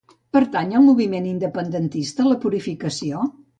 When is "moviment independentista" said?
0.89-2.27